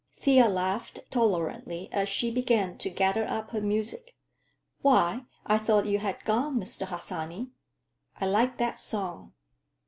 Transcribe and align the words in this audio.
Thea 0.19 0.49
laughed 0.49 1.01
tolerantly 1.11 1.87
as 1.91 2.09
she 2.09 2.31
began 2.31 2.75
to 2.79 2.89
gather 2.89 3.23
up 3.23 3.51
her 3.51 3.61
music. 3.61 4.15
"Why, 4.81 5.27
I 5.45 5.59
thought 5.59 5.85
you 5.85 5.99
had 5.99 6.25
gone, 6.25 6.59
Mr. 6.59 6.87
Harsanyi. 6.87 7.51
I 8.19 8.25
like 8.25 8.57
that 8.57 8.79
song." 8.79 9.33